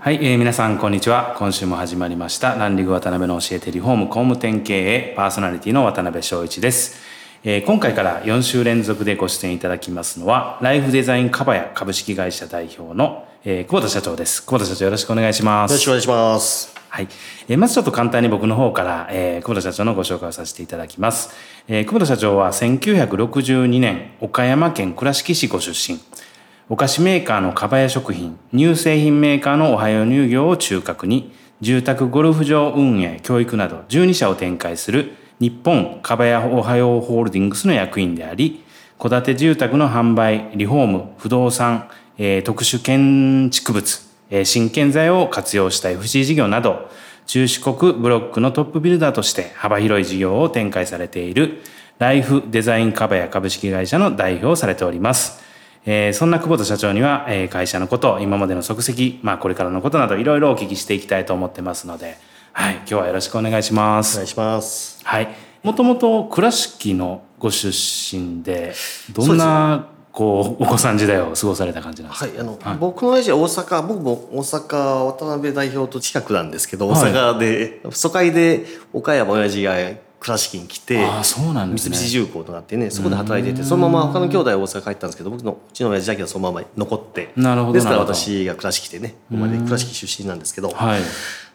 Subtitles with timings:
[0.00, 7.08] はい、えー、皆さんこんにちは今週も始まりましたランリグ渡辺の教えてリフォーム工務店経営パーソナリティの渡辺翔一です
[7.44, 17.08] えー、今回から4週連続でご出演いただきますのはライフデザインカバヤ株式会社代表の、えー、久保田社長です久保田社長よろしくお願いしますよろしくお願いしますはい。
[17.48, 21.30] えー、まずちょっと簡単に僕の方から、えー、久保田社長のご紹介をさせていただきます。
[21.68, 26.00] えー、久保田社長は1962年、岡山県倉敷市ご出身。
[26.70, 31.32] お菓子メーカーのかばや食品、乳製品メーカーのおはよう乳業を中核に、
[31.62, 38.62] 住宅ゴルフ場運営、教育など12社を展開する日本かばやおはようホールディングスの役員であり、
[38.98, 46.90] 戸建て住宅の販売、リフォーム、不動産、えー、特殊建築物、えー、新建材を活用した FC 事業など、
[47.24, 51.62] 中四国ブロックのトップビルダーとして幅広い事業を展開されている
[51.98, 55.47] ライフデザインカバヤ株式会社の代表をされております。
[55.86, 62.16] えー、そんな久保田社長には、えー、会社のこと、今までの足跡、まあこれからのことなどいろいろお聞きしていきたいと思ってますので、
[62.52, 64.16] はい、今日はよろしくお願いします。
[64.16, 65.00] お願いします。
[65.04, 65.28] はい。
[65.62, 68.74] もともと倉敷のご出身で、
[69.12, 72.30] どんな、こう、お子さん時代を過ごされた感じなんですか？
[72.30, 79.74] はい、あの、はい、僕の親父は大阪、僕も大阪渡辺代表と近くなんですけど、大阪で、はい、疎開で岡山親父が
[80.20, 91.00] 倉敷に来てあそうなんです、ね、三菱重工となってねそこで働いててそのまま他の兄弟は大阪帰ったんですけど僕のうちの親父だけはそのまま残ってなるほどですから私が倉敷でね生まれ倉敷出身なんですけど、はい、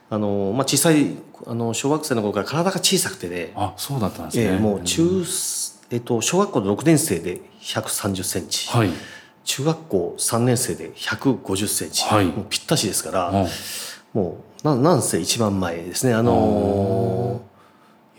[0.09, 5.23] あのまあ、小さいあの小学生の頃から体が小さくてねあそうだったんですね、えー、もう中、
[5.91, 8.89] えっと、小学校の6年生で130センチ、はい、
[9.43, 13.47] 中学校3年生で150センチ、はい、もうぴったしですから、
[14.13, 16.13] もうななんせ一番前ですね。
[16.13, 17.52] あのー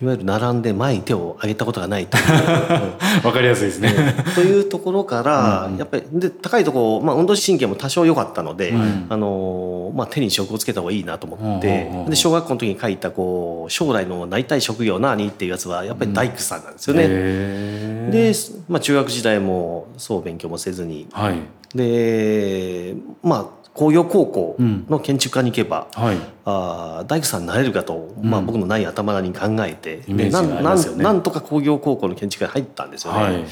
[0.02, 2.18] いわゆる並んで前に手を挙げたことがないと
[3.22, 3.94] わかりやすいですね。
[4.34, 17.04] というところから、やっぱりで高いところ、まあ、運動神経も多少良かったので、うん、あのまあ、手に職をつけた方がいいなと思って、で小学校の時に書いたこう将来のなりたい職業何っていうやつはやっぱり大工さんなんですよね。
[17.04, 18.32] うん、で、
[18.68, 21.36] まあ、中学時代もそう勉強もせずに、はい、
[21.72, 24.56] でまあ工業高校
[24.88, 30.62] の建築家に行けば、うんはい、あ大工さんになれるかと、まあ、僕のない頭に考えて、うん、でなん、ね、
[31.02, 33.18] なんとか工業高校の建築家に入ったんですよね。
[33.18, 33.44] はい、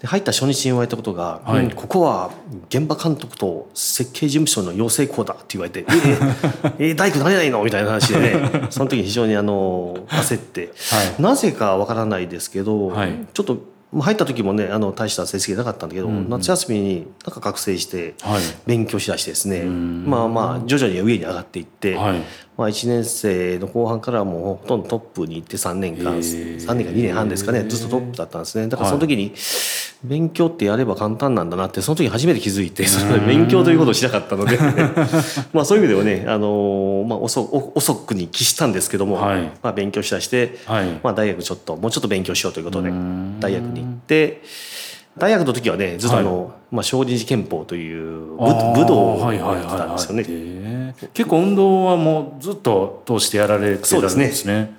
[0.00, 2.30] で入った初日に言われたことが、はい、うん、ここは
[2.70, 10.70] 現場監督と設計事務所の養成校だって言われて「えー、えー、大工なれないの?」みたいな話でね その時非常にあの焦って、
[11.18, 12.90] なぜかわからないですけど、
[13.34, 18.14] ちょっと入った時もねあの大した成績なかったんだけど、うん、夏休みになんか覚醒して
[18.66, 22.22] 勉強しだしてですね、はい、まあまあ徐々に上に上がっていって、はい、
[22.56, 26.18] まあ、1年生の後半からもうほとんどトップに行って3年間、え。
[26.18, 28.68] ー、3年か2年半ですかねずっとトップだったんですね。
[28.68, 29.34] だからその時に
[30.04, 34.58] 勉強ってやれば簡単なんだなってその時初めて気づいてそれ勉強ということをしなかったので
[35.54, 42.90] まあそういう意味ではね、あのまあ、遅遅くに帰したんですけども、はい、まあ、勉強しだして、はい、まあ、大学ちょっともうちょっと勉強しようということで
[43.40, 44.42] 大学に行って。
[45.18, 54.26] 大学の時はねずっとあの、はい、まあ、少林寺拳法という武道をやってたんですよね、結構運動はもうずっと通してやられてたんですね。
[54.26, 54.72] ですね。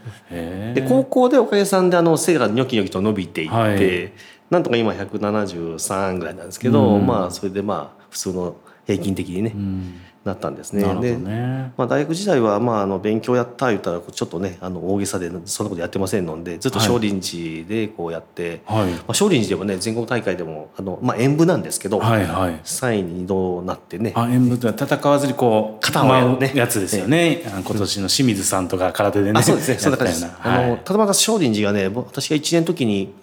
[0.74, 4.12] で高校でおかげさんであの背がニョキニョキと伸びていって、はい、
[4.50, 8.56] なんとか今173ぐらいなんですけど、うん、まあそれでまあ普通の
[8.88, 10.84] 平均的にね、うんなったんですね。
[10.96, 11.02] ね。
[11.02, 24.14] で、まあ、大学時代はまああの勉強やった言ったらちょっとねあの大げさでそんなことやってませんのでずっと少林寺でこうやって、はい、まあ、少林寺でもね全国大会でもあの、まあ、演舞なんですけど、はいはい、3位に2度なってね。
[24.16, 29.40] あ演舞って戦わずにこう肩をやる、ね、やつですよね、ね、今年の清水さんとか空手でね。
[29.40, 29.78] あそうですね。
[29.78, 33.14] そんな感じです、はい、あのただまだ少林寺がね私が1年の時に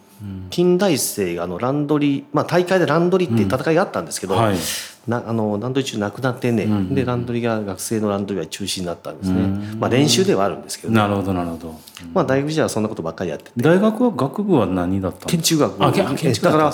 [0.51, 4.41] 近代生があのランドリー、まあ、大会でランドリーって戦いがあったんですけど、うん。
[4.41, 4.57] はい、
[5.09, 9.43] なあのランドリー中なくなってね、うん、でランドリーが学生のランドリーは中止になったんですね、
[9.79, 11.81] まあ、練習ではあるんですけど、ね、なるほどなるほど、
[12.13, 13.51] まあ、大学時代はそんなことばっかりやってて。
[13.57, 16.73] 大学は学部は何だった建築学あ建築だから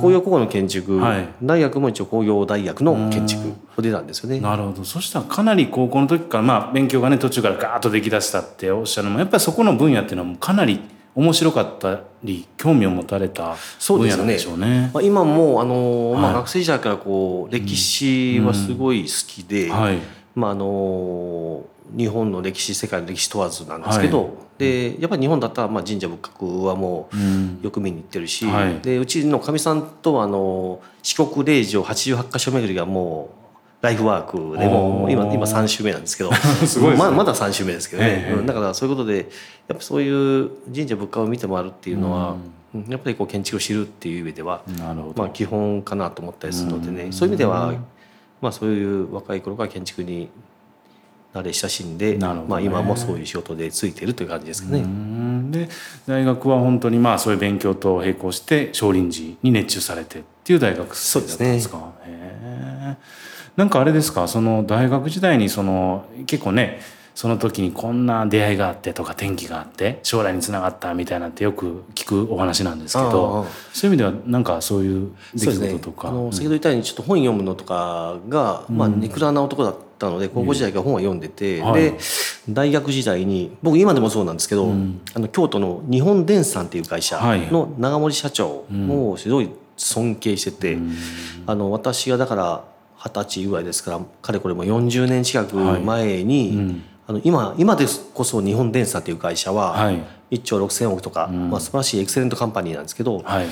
[0.00, 4.40] 工業高校の建築、はい、大学も一応工業大学の建築を出たんですよね。
[4.40, 4.84] なるほど。
[4.84, 10.80] そしたらかなり高校の時から、まあ、勉強がね途中からガーッとできだしたっておっしゃるのもやっぱりそこの分野っていうのはかなり
[11.16, 13.56] 面白かったり興味を持たれた
[13.88, 14.66] 分野なんでしょうね。
[14.66, 14.90] うね。
[14.92, 19.80] まあ、今もあの、はい、まあ、学生時代からこう歴史はすごい好きで、うん。
[19.80, 19.98] はい、
[20.34, 21.64] まああの
[21.96, 24.30] 日本の歴史世界の歴史問わずなんですけど、はい。
[24.58, 27.60] でやっぱり日本だったらまあ神社仏閣はもうん。
[27.62, 28.80] うよく見に行ってるし、はい。
[28.80, 33.45] でうちのかみさんとはあの四国霊場88箇所巡りがもう
[33.82, 36.32] ライフワークでも今今3週目なんですけど
[36.66, 37.10] すごいですね。
[37.10, 39.28] ままだ3週目ですけどね、ええうんだからそういうことで
[39.68, 42.36] やっぱそういう神社仏閣を見て回るっていうのは、
[42.74, 42.84] うん。
[42.88, 44.60] やっぱりこう建築を知るっていう意味では、
[45.14, 47.12] まあ、基本かなと思ったりするのでね、うん。
[47.12, 47.72] そういう意味では、
[48.42, 50.28] まあ、そういう若い頃から建築に
[51.32, 52.26] 慣れ親しんで、ね。
[52.48, 54.80] まあ、今もそういう仕事でついてるという感じですかね。
[54.80, 55.50] うん。
[55.50, 55.68] で
[56.06, 61.92] 大学は本当にまあそういう勉強と並行して少林寺に熱中されてっていう大学生だったんですか？
[62.04, 62.96] へえ
[63.56, 64.28] なんかあれですか？
[64.28, 66.80] その大学時代にその結構ね
[67.14, 76.08] その時にこんな出会いがあってとか転機があって将来につながったみたいなってよく聞くお話なんですけあどあそういう意味ではなんかそういう出来事とか。
[76.08, 81.80] あの先ほど言ったようにちょっと本読むのとかが、まあ、ネクラな男だったので高校時代から本は読んでて、はい。
[81.80, 81.98] で
[82.50, 84.70] 大学時代に僕今でもそうなんですけど、
[85.14, 87.50] あの京都の日本電産っていう会社はい。
[87.50, 89.48] の長森社長をすごい
[89.78, 90.76] 尊敬してて、
[91.46, 92.64] あの私がだから
[92.98, 96.82] 二十歳ぐらいですからかれこれも40年近く前に、うん。
[97.08, 100.02] あの今今でこそ日本電産っていう会社ははい。
[100.30, 103.46] 1兆6,000億とか、まあ、素晴らしいエクセレントカンパニーなんですけど、はい。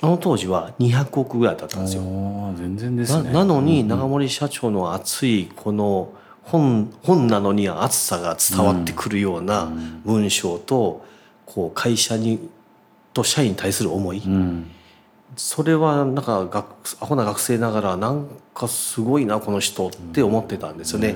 [0.00, 2.02] あの当時は200億ぐらいだったんですよ。
[2.56, 3.32] 全然ですなね。
[3.32, 6.12] なのに長森社長の熱いこの
[6.42, 9.70] 本本なのに熱さが伝わってくるような
[10.04, 11.04] 文章と
[11.46, 12.48] こう会社に
[13.12, 14.70] と社員に対する思いうん
[15.36, 16.66] それはなんか学
[17.00, 21.14] アホな学生ながらなんかすごいなこの人って思ってたんですよね。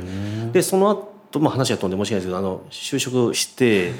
[0.52, 0.90] でその
[1.32, 3.92] 後、まあ話が飛んで申し訳ないですけどあの就職して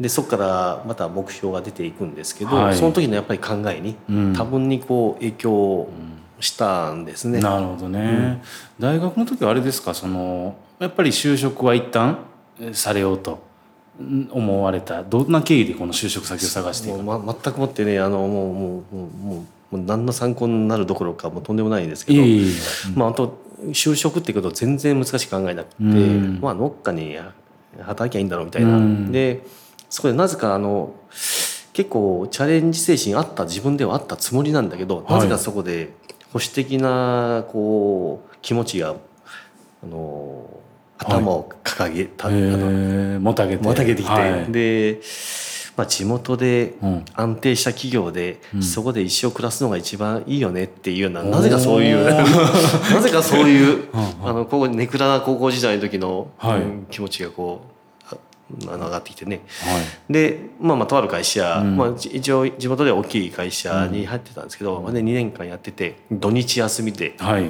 [0.00, 2.76] でそこからまた目標が出ていくんですけど、はい。
[2.76, 4.32] その時のやっぱり考えにうん。
[4.34, 5.88] 多分にこう影響
[6.40, 7.40] したんですね。
[7.40, 8.42] なるほどね、
[8.78, 9.92] 大学の時はあれですか？
[9.92, 12.18] そのやっぱり就職は一旦
[12.60, 13.46] えされようと
[14.00, 15.02] ん思われた。
[15.02, 22.22] どんな経緯でこの就職先を探していくもう、ま、全くもってねあのもうもうもうもうもう何の参考になるどころかもうとんでもないんですけど、
[22.94, 23.28] まあ本
[23.60, 26.38] 当就職っていうことを全然難しく考えなくて、うん。
[26.40, 27.16] まあどっかに
[27.80, 29.12] 働きゃいいんだろうみたいな、うん。
[29.12, 29.42] で
[29.90, 30.94] そこでなぜかあの
[31.72, 35.12] 結構チャレンジ精神あった自分ではあったつもりなんだけど、はい。
[35.14, 35.90] なぜかそこで
[36.32, 38.94] 保守的なこう気持ちが
[39.82, 40.48] あの
[40.98, 43.20] 頭を掲げた、えー。
[43.20, 43.64] もたげて。
[43.64, 44.52] もたげてきて、はい。
[44.52, 45.00] で、
[45.78, 47.04] まあ、地元でうん。
[47.14, 48.62] 安定した企業で、うん。
[48.64, 52.04] そこで一生暮らすのが一番いいよねっていうようななぜかそういう
[52.92, 56.28] なぜかそういううんあのこうネクラな高校時代の時の、
[56.90, 57.62] 気持ちがこ
[58.60, 59.42] う上がってきてね。
[59.60, 59.78] は
[60.08, 60.12] い。
[60.12, 61.76] でまあまあとある会社、うん。
[61.76, 67.14] まあ、じ一応地元では大きい会社に入ってたんですけど、で2年間やってて土日休みで。
[67.18, 67.48] はい。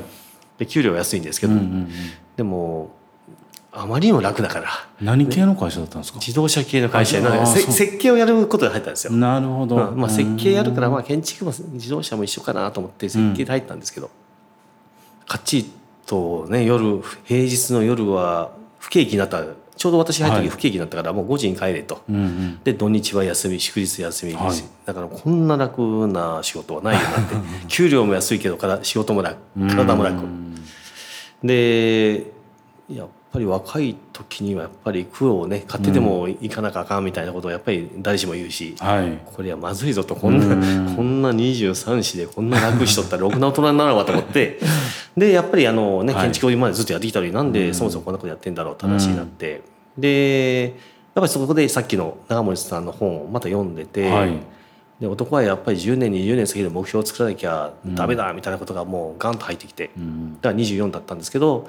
[0.58, 1.88] で給料は安いんですけど、うんうんうん。
[2.36, 2.90] でも
[3.70, 4.68] あまりにも楽だから。
[5.00, 6.18] 何系の会社だったんですか？
[6.18, 7.72] 自動車系の会社にああせそう。
[7.72, 9.12] 設計をやることで入ったんですよ。
[9.12, 14.10] なるほど、まあまあ、設計やるからうんまあ建築も自動車も一緒かなと思って設計で入ったんですけど、
[15.26, 15.72] かっちり
[16.06, 19.42] とね夜平日の夜は不景気になった。
[19.76, 20.48] ちょうど私入ったはい。
[20.48, 22.02] 時不景気になったからもう5時に帰れと。
[22.08, 22.60] うんうん。
[22.64, 24.32] で土日は休み祝日休み。
[24.86, 27.36] だからこんな楽な仕事はないよなって。
[27.68, 29.36] 給料も安いけどから仕事も楽。
[29.68, 30.16] 体も楽。
[30.24, 30.54] うん
[31.44, 32.32] で
[32.90, 39.18] やっぱり若い時にはやっぱり苦労をね買ってでも行かなきゃあかんみたいなことをやっぱり誰しも言うし、はい。
[39.24, 40.46] これはまずいぞとこんな
[40.96, 44.58] こんな23歳でこんな楽しとったら ろくな大人にならんわと思って。
[45.16, 46.22] でやっぱりあの、ね、はい。
[46.24, 49.62] 建築を今までずっとやってきたのになんでそもそもこんなことやってんだろうって話になって、
[49.98, 50.74] でやっ
[51.14, 54.10] ぱりそこでさっきの長森さんの本をまた読んでて。
[54.10, 54.32] はい。
[55.00, 60.34] で男はやっぱり10年20年先で目標を作らなきゃダメだみたいなことがもうガンと入ってきて、うん。
[60.40, 61.68] だから24だったんですけど、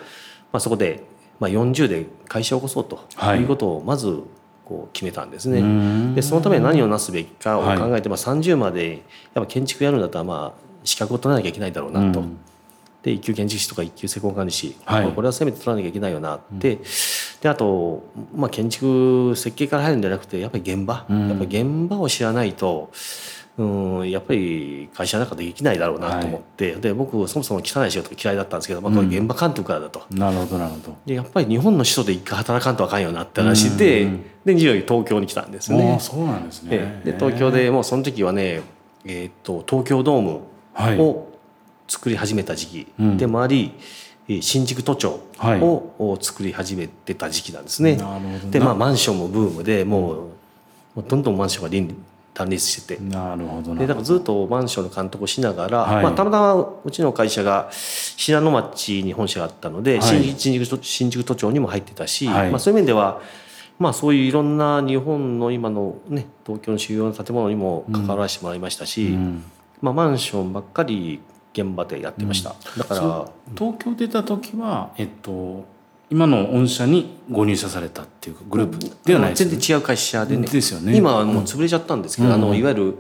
[0.52, 1.04] まあ、そこで、
[1.40, 3.40] まあ、40で会社を起こそうとはい。
[3.40, 4.24] いうことをまず
[4.66, 5.60] こう決めたんですね。
[5.60, 6.16] うん。
[6.16, 7.78] でそのために何をなすべきかをはい。
[7.78, 9.04] 考えて、まあ、30まで
[9.34, 12.20] やっぱ建築やるんだったらまあ資格を取らなきゃいけないだろうなと。
[12.20, 12.38] うん。
[13.02, 15.04] で一級建築士とか一級施工管理士、はい。
[15.06, 16.36] まあこれはせめて取らなきゃいけないよな。
[16.36, 16.80] って、
[17.42, 18.04] であと、
[18.36, 21.30] まあ、建築設計から入るんじゃなくてやっぱり現場、うん。
[21.30, 22.92] やっぱり現場を知らないと
[23.60, 30.04] うんやっぱり会社なんかできないだろうなと思って、で僕そもそも汚い仕事が嫌いだったんですけど、まあ、これ現場監督からだと。
[30.12, 30.98] なるほどなるほど。
[31.06, 34.24] でやっぱり日本の首都で一回働かんとあかんよなって話で、うん。
[34.46, 35.92] で24に東京に来たんですね。
[35.92, 36.00] ああ。
[36.00, 36.70] そうなんですね。
[36.72, 37.12] ええ。
[37.12, 38.62] で東京でもうその時はね、
[39.04, 40.40] えーっと東京ドーム
[40.74, 40.98] はい。
[40.98, 41.28] を
[41.90, 42.88] 作り始めた時期。
[42.98, 43.18] うん。
[43.18, 43.74] でもあり、
[44.30, 45.62] えー新宿都庁はい。
[45.62, 45.66] を
[46.00, 47.98] を作り始めてた時期なんですね。
[47.98, 48.52] なるほど。
[48.52, 50.30] でまあマンションもブームでもう,、も
[50.98, 51.70] うどんどんマンションが
[52.34, 53.04] 林乱立してて。
[53.04, 56.04] なるほどでだからずっとマンションの監督をしながら、はい。
[56.04, 60.02] まあ、たまたまうちの会社が信濃町に本社があったので、はい。
[60.02, 62.50] 新宿新宿都新宿都庁にも入ってたし、はい。
[62.50, 63.22] まあ、そういう面では、
[63.78, 69.44] まあ、そういういろんな日本の今の、ね、東京の主要な建物にも関わらせてもらいましたし、うん。
[69.82, 71.22] まあ、マンションばっかり
[71.54, 75.66] 現場でやってました、だから東京出た時はえっと
[76.12, 79.52] 今の御社にご入社されたっていうグループではないですよね。
[79.52, 80.48] 全然違う会社でね。
[80.48, 80.96] ですよね。
[80.98, 82.34] 今はもう潰れちゃったんですけど、うん。
[82.34, 82.98] あのいわゆる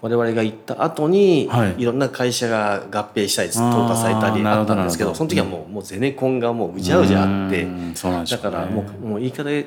[0.00, 1.74] 我々が行った後に、はい。
[1.78, 7.94] い、ろんな会社が合併したり統あー括されたりあったんですけどその時はもう,、もうゼネコンがもうぐちゃぐちゃあってね。
[7.94, 9.66] だからもうもう言い方で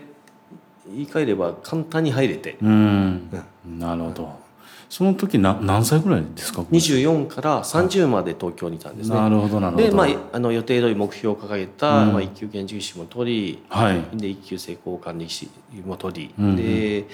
[0.91, 2.57] 言い換えれば簡単に入れて。
[2.63, 3.29] うん。
[3.77, 4.48] なるほど
[4.89, 9.15] その時な何歳ぐらいですか？24から30まで東京にいたんですね。
[9.15, 9.87] なるほどなるほど。
[9.87, 12.13] で、まあ、あの予定通り目標を掲げた、うん。
[12.13, 14.01] まあ、一級建築士も取り、はい。
[14.17, 15.47] で一級成功管理士
[15.85, 16.45] も取り、うん。
[16.45, 17.05] うんで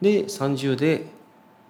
[0.00, 1.06] で30で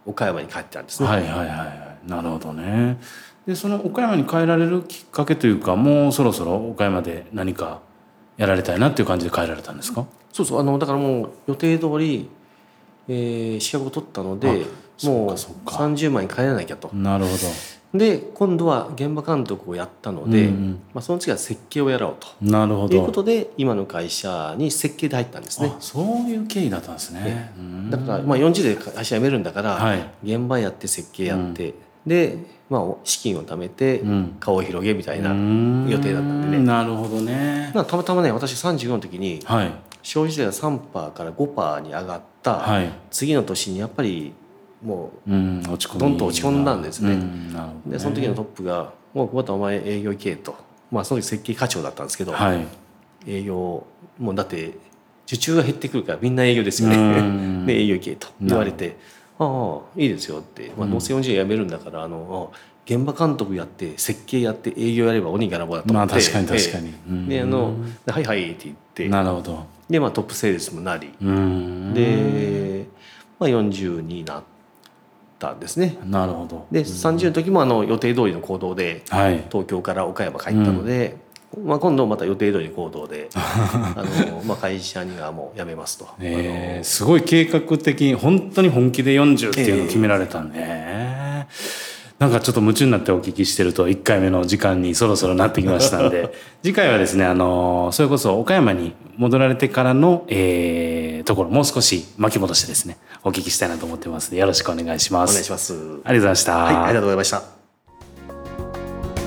[0.07, 1.09] 岡山に帰ったんですね。
[1.09, 1.65] はいはいはいは
[2.07, 2.09] い。
[2.11, 2.99] なるほどね。
[3.47, 7.81] でその岡山に帰られるきっかけというかもうそろそろ岡山で何か
[8.37, 10.05] やられたいなっていう感じで帰られたんですか？
[10.33, 10.61] そうそう。
[10.61, 12.29] あのだからもう予定通り、
[13.09, 14.67] えー資格を取ったので
[15.05, 15.77] もうかそうか。
[15.77, 16.89] 30万に帰らなきゃと。
[16.95, 17.31] なるほ
[17.95, 22.27] で今度は現場監督をやったのどで、うんまあ、その次は設計をやろうと。
[22.43, 22.89] うんなるほど。
[22.89, 25.73] ということで今の会社に設計で入ったんですね。
[25.73, 25.77] あ。
[25.81, 27.53] そういう経緯だったんですね。
[27.57, 27.91] うん。
[27.91, 30.11] だから、まあ、40で会社辞めるんだから、はい。
[30.25, 31.75] 現場やって設計やって、
[32.05, 34.37] で、まあ、資金を貯めてうん。
[34.41, 35.89] 顔を広げみたいな、うん。
[35.89, 36.65] 予定だったんでね。
[36.65, 37.71] なるほどね。
[37.77, 39.73] まあたまたまね私35の時にはい。
[40.03, 42.93] 消費税が3%から5%に上がった、はい。
[43.13, 44.35] 次の年にやっぱり
[44.85, 47.13] もうん落ち込みどんと落ち込んだんですね。
[47.13, 50.55] うんでその時のトップが「もう久保田お前営業行け」と、
[50.91, 52.67] まあ、その時設計課長だったんですけど、はい。
[53.27, 53.87] 営業
[54.19, 54.75] もうだって
[55.27, 57.65] 受注が減ってくるからみんな営業ですようねん。
[57.67, 58.97] で営業行けと言われて
[59.39, 67.29] 「ああいいですよ」って「まあ、どうせ40円辞めるんだからあのあ現場監督やって設計やって営業やれば鬼がらぼだと思って、まあ確かに確かに。
[67.29, 67.75] であの
[68.07, 69.09] 「はいはい」って言って。
[69.09, 69.75] なるほど。
[69.89, 71.11] で、まあ、トップセールスもなり。
[71.21, 71.95] うん。
[71.95, 72.87] で、
[73.39, 74.43] まあ、40になっ
[75.39, 75.97] たんですね。
[76.07, 76.67] なるほど。
[76.71, 79.45] で30の時もあの予定通りの行動ではい。
[79.51, 81.17] 東京から岡山帰ったので、
[81.63, 86.09] まあ、今度また予定通りの行動で あの、まあ、会社にはもう辞めますと。
[86.21, 91.47] えー、すごい計画的に本当に本気で40っていうのを決められたんね、
[92.19, 96.33] なんかちょっと夢中になってお聞きしてると1回目の時間にそろそろなってきましたんで。
[96.63, 105.31] 次回はですねあのそれこそ岡山に戻られてからの、えーところもう少し巻き戻してですねお聞きしたいなと思ってますのでよろしくお願いします。
[105.31, 105.73] お願いします。
[105.73, 106.57] ありがとうございました。
[106.57, 107.43] はい、ありがとうございました。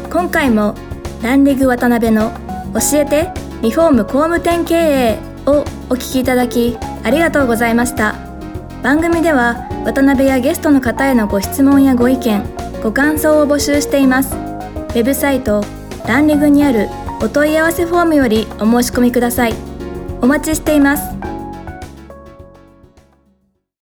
[0.10, 0.76] 今回も
[1.22, 2.32] ランリグ渡辺の
[2.74, 8.16] 教えてリフォーム工務店経営をお聞きいただきありがとうございました
[8.84, 12.44] 番組では渡辺やゲストの方へのご質問やご意見
[12.84, 15.64] ご感想を募集していますウェブサイト
[16.08, 16.88] ランリグにある
[17.22, 19.54] お問い合わせフォームよりお申し込みください
[20.22, 21.17] お待ちしています